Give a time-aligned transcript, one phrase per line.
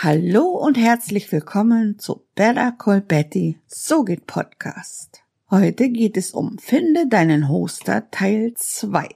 [0.00, 5.24] Hallo und herzlich willkommen zu Better Call Betty, so geht Podcast.
[5.50, 9.08] Heute geht es um Finde deinen Hoster Teil 2.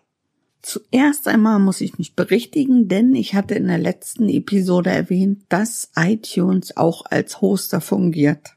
[0.61, 5.93] Zuerst einmal muss ich mich berichtigen, denn ich hatte in der letzten Episode erwähnt, dass
[5.95, 8.57] iTunes auch als Hoster fungiert.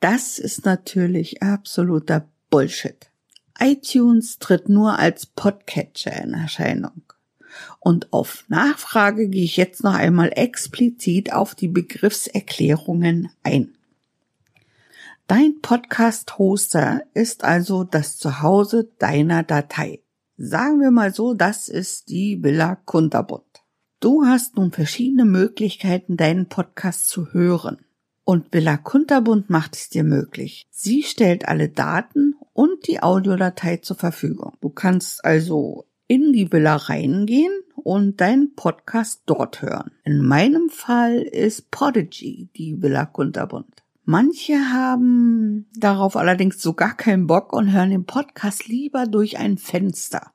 [0.00, 3.10] Das ist natürlich absoluter Bullshit.
[3.60, 7.02] iTunes tritt nur als Podcatcher in Erscheinung.
[7.80, 13.76] Und auf Nachfrage gehe ich jetzt noch einmal explizit auf die Begriffserklärungen ein.
[15.26, 20.00] Dein Podcast-Hoster ist also das Zuhause deiner Datei.
[20.36, 23.44] Sagen wir mal so, das ist die Villa Kunterbund.
[24.00, 27.78] Du hast nun verschiedene Möglichkeiten, deinen Podcast zu hören.
[28.24, 30.66] Und Villa Kunterbund macht es dir möglich.
[30.70, 34.54] Sie stellt alle Daten und die Audiodatei zur Verfügung.
[34.60, 39.92] Du kannst also in die Villa reingehen und deinen Podcast dort hören.
[40.04, 43.82] In meinem Fall ist Podigy die Villa Kunterbund.
[44.04, 49.56] Manche haben darauf allerdings so gar keinen Bock und hören den Podcast lieber durch ein
[49.56, 50.32] Fenster.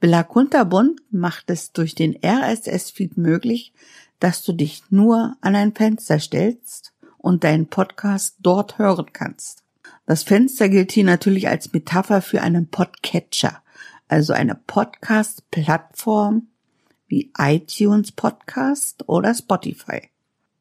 [0.00, 3.74] Villa Kunterbund macht es durch den RSS-Feed möglich,
[4.20, 9.64] dass du dich nur an ein Fenster stellst und deinen Podcast dort hören kannst.
[10.06, 13.60] Das Fenster gilt hier natürlich als Metapher für einen Podcatcher,
[14.14, 16.46] also eine Podcast-Plattform
[17.08, 20.02] wie iTunes Podcast oder Spotify.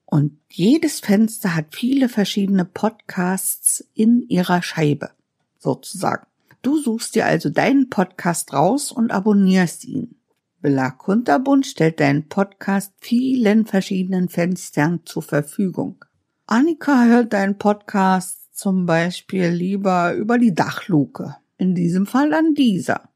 [0.06, 5.12] Und jedes Fenster hat viele verschiedene Podcasts in ihrer Scheibe,
[5.60, 6.26] sozusagen.
[6.64, 10.16] Du suchst dir also deinen Podcast raus und abonnierst ihn.
[10.60, 16.04] Villa Kunterbund stellt deinen Podcast vielen verschiedenen Fenstern zur Verfügung.
[16.48, 21.36] Annika hört deinen Podcast zum Beispiel lieber über die Dachluke.
[21.60, 23.13] In diesem Fall an dieser.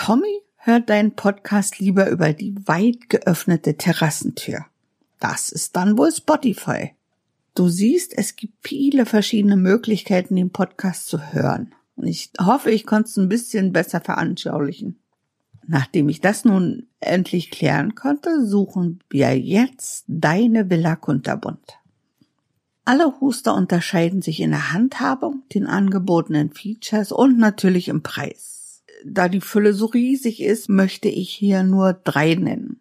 [0.00, 4.64] Tommy hört deinen Podcast lieber über die weit geöffnete Terrassentür.
[5.18, 6.92] Das ist dann wohl Spotify.
[7.56, 11.74] Du siehst, es gibt viele verschiedene Möglichkeiten, den Podcast zu hören.
[11.96, 15.00] Und ich hoffe, ich konnte es ein bisschen besser veranschaulichen.
[15.66, 21.80] Nachdem ich das nun endlich klären konnte, suchen wir jetzt deine Villa Kunterbund.
[22.84, 28.57] Alle Huster unterscheiden sich in der Handhabung, den angebotenen Features und natürlich im Preis.
[29.04, 32.80] Da die Fülle so riesig ist, möchte ich hier nur drei nennen.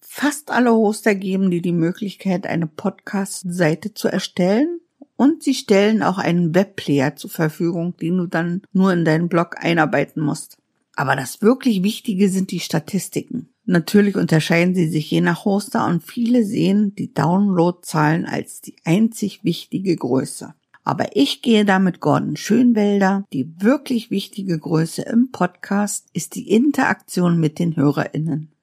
[0.00, 4.80] Fast alle Hoster geben dir die Möglichkeit, eine Podcast-Seite zu erstellen
[5.16, 9.56] und sie stellen auch einen Webplayer zur Verfügung, den du dann nur in deinen Blog
[9.58, 10.58] einarbeiten musst.
[10.94, 13.48] Aber das wirklich Wichtige sind die Statistiken.
[13.66, 19.42] Natürlich unterscheiden sie sich je nach Hoster und viele sehen die Downloadzahlen als die einzig
[19.42, 20.54] wichtige Größe.
[20.84, 23.24] Aber ich gehe da mit Gordon Schönwelder.
[23.32, 28.54] Die wirklich wichtige Größe im Podcast ist die Interaktion mit den HörerInnen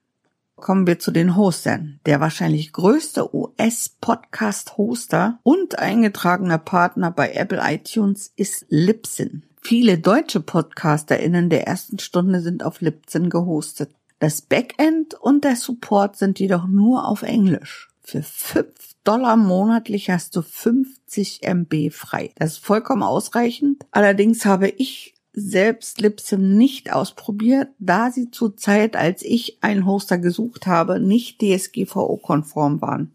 [0.62, 2.00] kommen wir zu den Hostern.
[2.06, 9.42] Der wahrscheinlich größte US-Podcast-Hoster und eingetragener Partner bei Apple iTunes ist Libsyn.
[9.60, 13.94] Viele deutsche PodcasterInnen der ersten Stunde sind auf Libsyn gehostet.
[14.18, 17.91] Das Backend und der Support sind jedoch nur auf Englisch.
[18.02, 18.68] Für 5
[19.04, 22.30] Dollar monatlich hast du 50 MB frei.
[22.36, 23.84] Das ist vollkommen ausreichend.
[23.90, 30.18] Allerdings habe ich selbst Libsyn nicht ausprobiert, da sie zur Zeit, als ich einen Hoster
[30.18, 33.12] gesucht habe, nicht DSGVO-konform waren.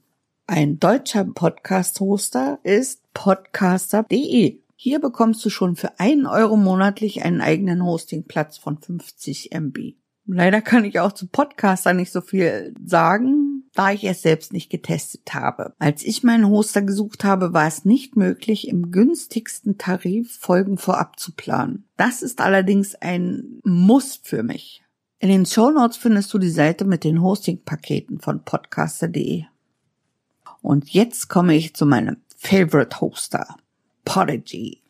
[0.47, 4.59] Ein deutscher Podcast-Hoster ist podcaster.de.
[4.75, 9.95] Hier bekommst du schon für einen Euro monatlich einen eigenen Hostingplatz von 50 MB.
[10.25, 13.46] Leider kann ich auch zu Podcaster nicht so viel sagen,
[13.77, 15.73] da ich es selbst nicht getestet habe.
[15.77, 21.19] Als ich meinen Hoster gesucht habe, war es nicht möglich, im günstigsten Tarif Folgen vorab
[21.19, 21.85] zu planen.
[21.95, 24.83] Das ist allerdings ein Muss für mich.
[25.19, 29.43] In den Show Notes findest du die Seite mit den Hosting-Paketen von podcaster.de.
[30.61, 33.57] Und jetzt komme ich zu meinem Favorite Hoster,
[34.05, 34.81] Podigy.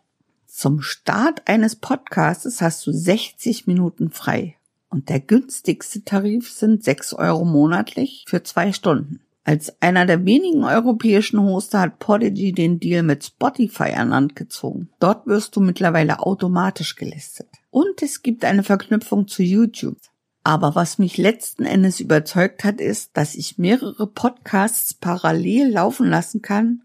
[0.45, 4.56] Zum Start eines Podcasts hast du 60 Minuten frei
[4.89, 9.19] und der günstigste Tarif sind 6 Euro monatlich für zwei Stunden.
[9.43, 14.89] Als einer der wenigen europäischen Hoster hat Podigy den Deal mit Spotify an Land gezogen.
[14.99, 17.47] Dort wirst du mittlerweile automatisch gelistet.
[17.69, 19.97] Und es gibt eine Verknüpfung zu YouTube.
[20.43, 26.41] Aber was mich letzten Endes überzeugt hat, ist, dass ich mehrere Podcasts parallel laufen lassen
[26.41, 26.83] kann,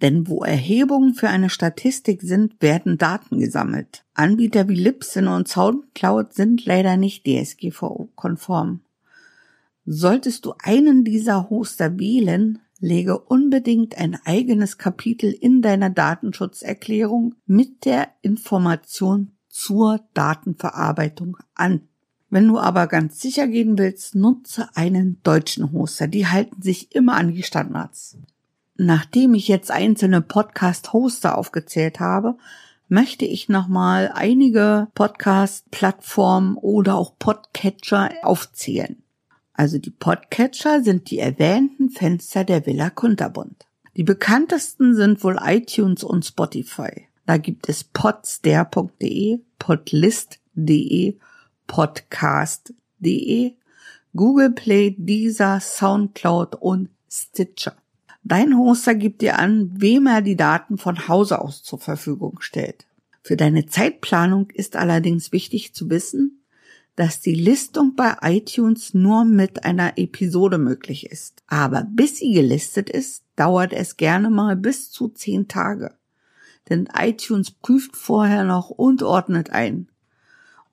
[0.00, 4.04] Denn wo Erhebungen für eine Statistik sind, werden Daten gesammelt.
[4.14, 8.80] Anbieter wie Libsyn und Soundcloud sind leider nicht DSGVO-konform.
[9.84, 17.84] Solltest du einen dieser Hoster wählen, lege unbedingt ein eigenes Kapitel in deiner Datenschutzerklärung mit
[17.84, 21.88] der Information zur Datenverarbeitung an.
[22.30, 26.06] Wenn du aber ganz sicher gehen willst, nutze einen deutschen Hoster.
[26.06, 28.16] Die halten sich immer an die Standards.
[28.76, 32.36] Nachdem ich jetzt einzelne Podcast-Hoster aufgezählt habe,
[32.88, 39.02] möchte ich nochmal einige Podcast-Plattformen oder auch Podcatcher aufzählen.
[39.52, 43.66] Also die Podcatcher sind die erwähnten Fenster der Villa Kunterbund.
[43.96, 47.08] Die bekanntesten sind wohl iTunes und Spotify.
[47.26, 51.18] Da gibt es podster.de, podlist.de,
[51.70, 53.54] podcast.de,
[54.16, 57.76] Google Play, Deezer, Soundcloud und Stitcher.
[58.24, 62.86] Dein Hoster gibt dir an, wem er die Daten von Hause aus zur Verfügung stellt.
[63.22, 66.42] Für deine Zeitplanung ist allerdings wichtig zu wissen,
[66.96, 71.44] dass die Listung bei iTunes nur mit einer Episode möglich ist.
[71.46, 75.94] Aber bis sie gelistet ist, dauert es gerne mal bis zu zehn Tage.
[76.68, 79.86] Denn iTunes prüft vorher noch und ordnet ein.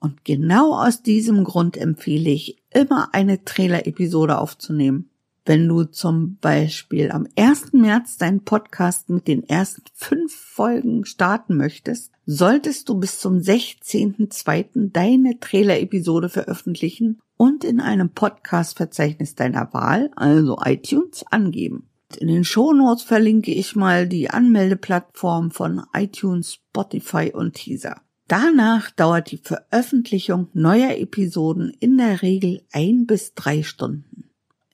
[0.00, 5.10] Und genau aus diesem Grund empfehle ich immer eine Trailer-Episode aufzunehmen.
[5.44, 7.72] Wenn du zum Beispiel am 1.
[7.72, 14.92] März deinen Podcast mit den ersten fünf Folgen starten möchtest, solltest du bis zum 16.02.
[14.92, 21.88] deine Trailer-Episode veröffentlichen und in einem Podcast-Verzeichnis deiner Wahl, also iTunes, angeben.
[22.18, 28.02] In den Shownotes verlinke ich mal die Anmeldeplattform von iTunes, Spotify und Teaser.
[28.28, 34.24] Danach dauert die Veröffentlichung neuer Episoden in der Regel ein bis drei Stunden.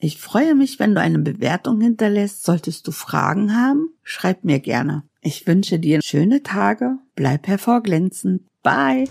[0.00, 2.44] Ich freue mich, wenn du eine Bewertung hinterlässt.
[2.44, 5.04] Solltest du Fragen haben, schreib mir gerne.
[5.22, 8.42] Ich wünsche dir schöne Tage, bleib hervorglänzend.
[8.62, 9.04] Bye!